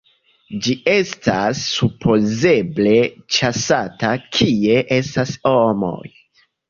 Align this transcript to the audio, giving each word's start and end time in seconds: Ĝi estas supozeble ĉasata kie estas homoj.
Ĝi 0.67 0.75
estas 0.93 1.59
supozeble 1.73 2.95
ĉasata 3.37 4.13
kie 4.39 4.83
estas 5.01 5.37
homoj. 5.49 6.05